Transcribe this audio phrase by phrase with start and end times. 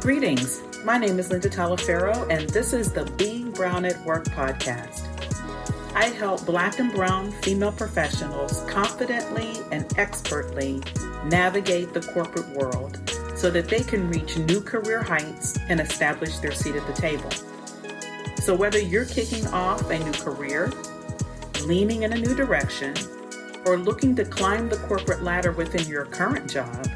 [0.00, 0.62] Greetings.
[0.82, 5.04] My name is Linda Talaferro, and this is the Being Brown at Work podcast.
[5.94, 10.82] I help Black and Brown female professionals confidently and expertly
[11.26, 12.98] navigate the corporate world
[13.36, 17.30] so that they can reach new career heights and establish their seat at the table.
[18.36, 20.72] So, whether you're kicking off a new career,
[21.64, 22.94] leaning in a new direction,
[23.66, 26.86] or looking to climb the corporate ladder within your current job,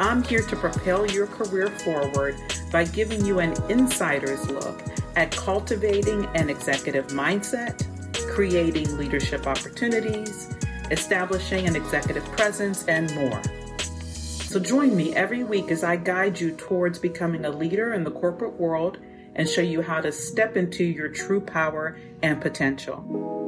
[0.00, 2.36] I'm here to propel your career forward
[2.70, 4.80] by giving you an insider's look
[5.16, 7.84] at cultivating an executive mindset,
[8.32, 10.54] creating leadership opportunities,
[10.92, 13.42] establishing an executive presence, and more.
[13.80, 18.12] So join me every week as I guide you towards becoming a leader in the
[18.12, 18.98] corporate world
[19.34, 23.47] and show you how to step into your true power and potential.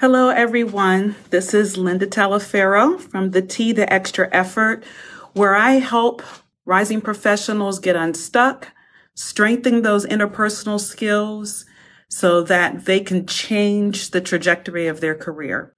[0.00, 1.14] Hello, everyone.
[1.28, 4.82] This is Linda Talaferro from the T, the Extra Effort,
[5.34, 6.22] where I help
[6.64, 8.68] rising professionals get unstuck,
[9.14, 11.66] strengthen those interpersonal skills
[12.08, 15.74] so that they can change the trajectory of their career.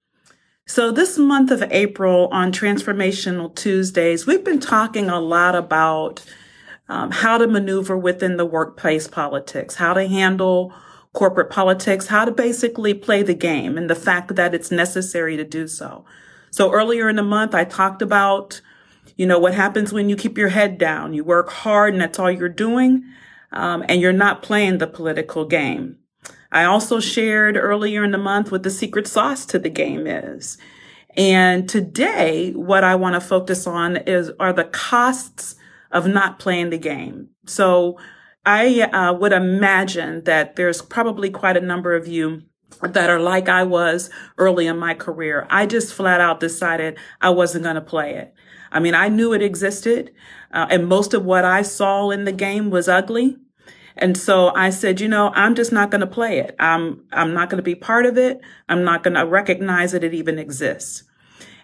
[0.67, 6.23] So this month of April on Transformational Tuesdays, we've been talking a lot about
[6.87, 10.73] um, how to maneuver within the workplace politics, how to handle
[11.13, 15.43] corporate politics, how to basically play the game and the fact that it's necessary to
[15.43, 16.03] do so.
[16.51, 18.61] So earlier in the month, I talked about,
[19.15, 21.13] you know, what happens when you keep your head down.
[21.13, 23.03] You work hard and that's all you're doing.
[23.51, 25.99] Um, and you're not playing the political game.
[26.51, 30.57] I also shared earlier in the month what the secret sauce to the game is.
[31.15, 35.55] And today, what I want to focus on is, are the costs
[35.91, 37.29] of not playing the game.
[37.45, 37.99] So
[38.45, 42.43] I uh, would imagine that there's probably quite a number of you
[42.81, 45.47] that are like I was early in my career.
[45.49, 48.33] I just flat out decided I wasn't going to play it.
[48.71, 50.11] I mean, I knew it existed,
[50.51, 53.37] uh, and most of what I saw in the game was ugly.
[53.95, 56.55] And so I said, you know, I'm just not going to play it.
[56.57, 58.41] I'm, I'm not going to be part of it.
[58.67, 61.03] I'm not going to recognize that it even exists.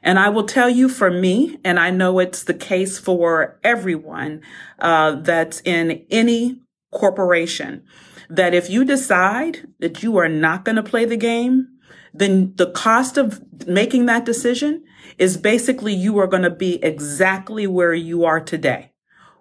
[0.04, 4.42] And I will tell you for me, and I know it's the case for everyone,
[4.78, 6.62] uh, that's in any
[6.92, 7.84] corporation
[8.30, 11.68] that if you decide that you are not going to play the game,
[12.14, 14.84] then the cost of making that decision
[15.18, 18.89] is basically you are going to be exactly where you are today.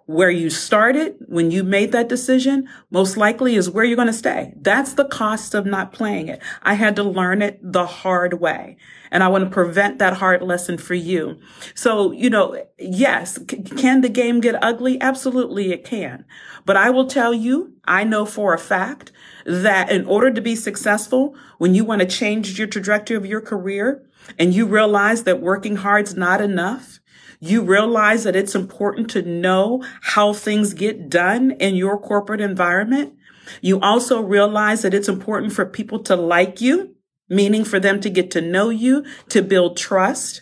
[0.09, 4.13] Where you started when you made that decision, most likely is where you're going to
[4.13, 4.55] stay.
[4.59, 6.41] That's the cost of not playing it.
[6.63, 8.77] I had to learn it the hard way.
[9.11, 11.39] And I want to prevent that hard lesson for you.
[11.75, 14.99] So, you know, yes, c- can the game get ugly?
[14.99, 16.25] Absolutely it can.
[16.65, 19.11] But I will tell you, I know for a fact
[19.45, 23.41] that in order to be successful, when you want to change your trajectory of your
[23.41, 24.03] career
[24.39, 26.99] and you realize that working hard's not enough,
[27.39, 33.13] you realize that it's important to know how things get done in your corporate environment.
[33.61, 36.95] You also realize that it's important for people to like you
[37.29, 40.41] meaning for them to get to know you, to build trust,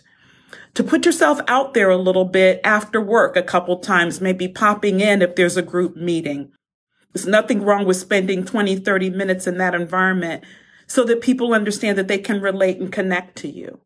[0.74, 5.00] to put yourself out there a little bit after work a couple times, maybe popping
[5.00, 6.50] in if there's a group meeting.
[7.12, 10.44] There's nothing wrong with spending 20, 30 minutes in that environment
[10.86, 13.80] so that people understand that they can relate and connect to you.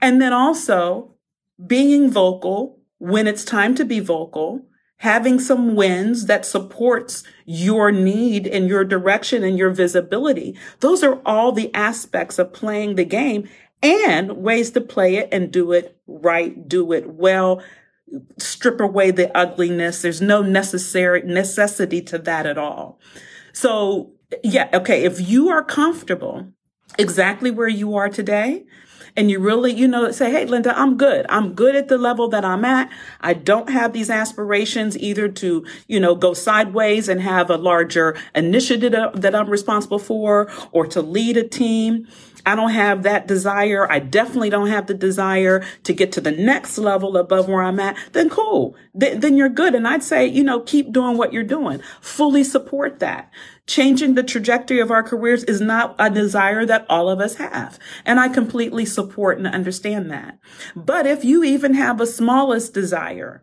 [0.00, 1.15] And then also
[1.64, 4.66] being vocal when it's time to be vocal
[4.98, 10.58] having some wins that supports your need and your direction and your visibility.
[10.80, 13.48] Those are all the aspects of playing the game
[13.82, 17.62] and ways to play it and do it right, do it well,
[18.38, 20.00] strip away the ugliness.
[20.00, 22.98] There's no necessary necessity to that at all.
[23.52, 24.12] So
[24.42, 25.04] yeah, okay.
[25.04, 26.48] If you are comfortable
[26.98, 28.64] exactly where you are today,
[29.16, 31.26] and you really, you know, say, Hey, Linda, I'm good.
[31.28, 32.90] I'm good at the level that I'm at.
[33.20, 38.16] I don't have these aspirations either to, you know, go sideways and have a larger
[38.34, 42.06] initiative that I'm responsible for or to lead a team.
[42.46, 43.90] I don't have that desire.
[43.90, 47.80] I definitely don't have the desire to get to the next level above where I'm
[47.80, 47.96] at.
[48.12, 48.76] Then cool.
[48.98, 49.74] Th- then you're good.
[49.74, 51.82] And I'd say, you know, keep doing what you're doing.
[52.00, 53.32] Fully support that.
[53.66, 57.78] Changing the trajectory of our careers is not a desire that all of us have.
[58.04, 60.38] And I completely support and understand that.
[60.74, 63.42] But if you even have a smallest desire,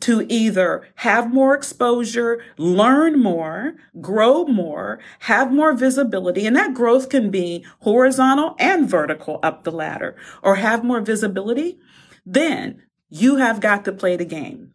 [0.00, 6.46] to either have more exposure, learn more, grow more, have more visibility.
[6.46, 11.78] And that growth can be horizontal and vertical up the ladder or have more visibility.
[12.24, 14.74] Then you have got to play the game.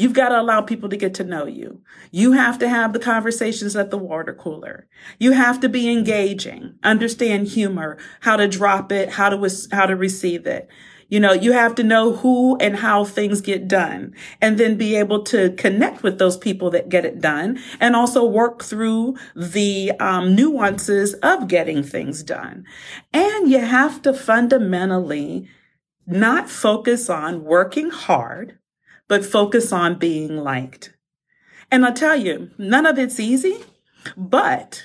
[0.00, 1.82] You've got to allow people to get to know you.
[2.10, 4.88] You have to have the conversations at the water cooler.
[5.18, 9.94] You have to be engaging, understand humor, how to drop it, how to, how to
[9.94, 10.70] receive it.
[11.10, 14.96] You know, you have to know who and how things get done and then be
[14.96, 19.92] able to connect with those people that get it done and also work through the
[20.00, 22.64] um, nuances of getting things done.
[23.12, 25.46] And you have to fundamentally
[26.06, 28.56] not focus on working hard,
[29.10, 30.96] but focus on being liked.
[31.68, 33.58] And I'll tell you, none of it's easy,
[34.16, 34.84] but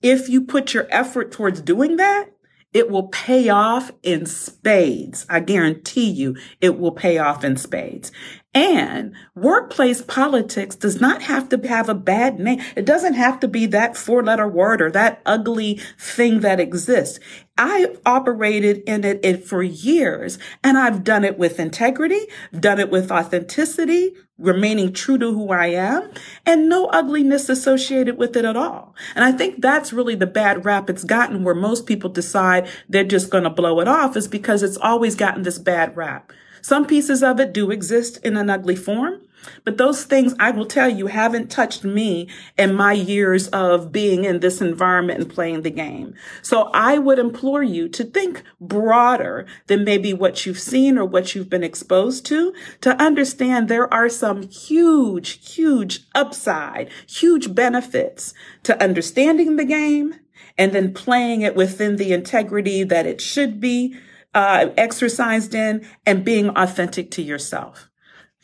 [0.00, 2.26] if you put your effort towards doing that,
[2.76, 5.24] it will pay off in spades.
[5.30, 8.12] I guarantee you it will pay off in spades.
[8.52, 12.60] And workplace politics does not have to have a bad name.
[12.76, 17.18] It doesn't have to be that four letter word or that ugly thing that exists.
[17.56, 22.26] I operated in it, for years and I've done it with integrity,
[22.58, 26.10] done it with authenticity, remaining true to who I am
[26.44, 28.94] and no ugliness associated with it at all.
[29.14, 33.04] And I think that's really the bad rap it's gotten where most people decide they're
[33.04, 36.32] just going to blow it off is because it's always gotten this bad rap.
[36.60, 39.22] Some pieces of it do exist in an ugly form,
[39.64, 42.28] but those things I will tell you haven't touched me
[42.58, 46.14] in my years of being in this environment and playing the game.
[46.42, 51.34] So I would implore you to think broader than maybe what you've seen or what
[51.34, 58.34] you've been exposed to, to understand there are some huge, huge upside, huge benefits
[58.64, 60.14] to understanding the game
[60.58, 63.96] and then playing it within the integrity that it should be
[64.34, 67.88] uh, exercised in and being authentic to yourself.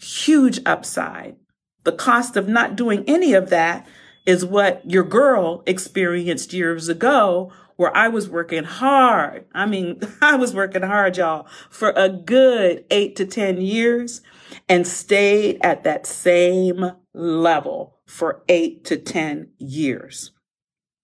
[0.02, 1.36] Huge upside.
[1.84, 3.86] The cost of not doing any of that
[4.26, 9.46] is what your girl experienced years ago where I was working hard.
[9.54, 14.22] I mean, I was working hard, y'all, for a good eight to 10 years
[14.68, 20.32] and stayed at that same level for eight to 10 years.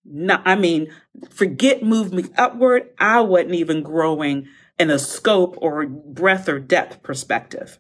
[0.05, 0.93] No, I mean,
[1.31, 2.91] forget moving upward.
[2.99, 4.49] I wasn't even growing
[4.79, 7.79] in a scope or breadth or depth perspective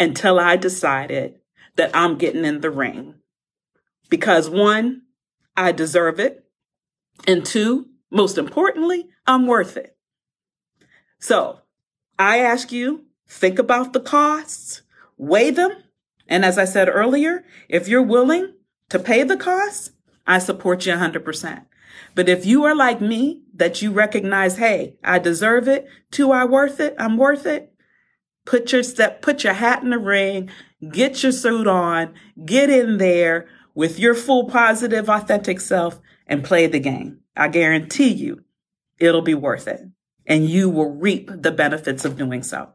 [0.00, 1.38] until I decided
[1.76, 3.14] that I'm getting in the ring.
[4.08, 5.02] Because one,
[5.56, 6.44] I deserve it.
[7.28, 9.96] And two, most importantly, I'm worth it.
[11.20, 11.60] So
[12.18, 14.82] I ask you, think about the costs,
[15.16, 15.72] weigh them.
[16.26, 18.54] And as I said earlier, if you're willing
[18.88, 19.92] to pay the costs,
[20.26, 21.66] I support you 100%.
[22.14, 25.86] But if you are like me, that you recognize, hey, I deserve it.
[26.10, 26.94] Two, I worth it.
[26.98, 27.69] I'm worth it.
[28.44, 30.50] Put your step, put your hat in the ring,
[30.90, 32.14] get your suit on,
[32.44, 37.20] get in there with your full positive, authentic self and play the game.
[37.36, 38.44] I guarantee you
[38.98, 39.82] it'll be worth it
[40.26, 42.72] and you will reap the benefits of doing so.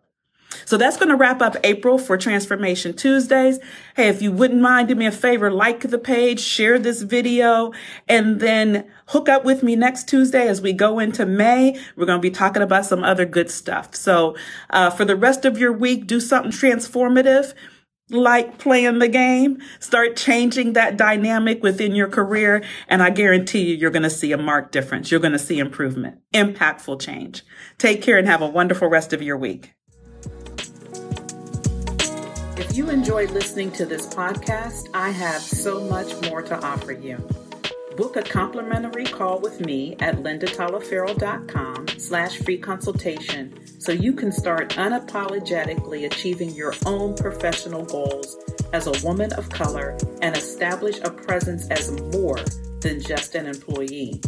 [0.65, 3.59] So that's going to wrap up April for Transformation Tuesdays.
[3.95, 7.71] Hey, if you wouldn't mind, do me a favor, like the page, share this video,
[8.07, 11.79] and then hook up with me next Tuesday as we go into May.
[11.95, 13.95] We're going to be talking about some other good stuff.
[13.95, 14.35] So,
[14.69, 17.53] uh, for the rest of your week, do something transformative
[18.09, 22.63] like playing the game, start changing that dynamic within your career.
[22.87, 25.09] And I guarantee you, you're going to see a marked difference.
[25.09, 27.43] You're going to see improvement, impactful change.
[27.77, 29.74] Take care and have a wonderful rest of your week.
[32.75, 37.15] You enjoyed listening to this podcast, I have so much more to offer you.
[37.95, 44.71] Book a complimentary call with me at lindatalaferro.com slash free consultation so you can start
[44.71, 48.35] unapologetically achieving your own professional goals
[48.73, 52.39] as a woman of color and establish a presence as more
[52.81, 54.19] than just an employee.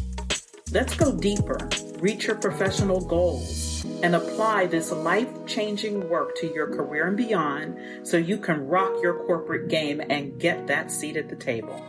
[0.69, 1.57] Let's go deeper,
[1.99, 7.77] reach your professional goals and apply this life changing work to your career and beyond
[8.05, 11.81] so you can rock your corporate game and get that seat at the table.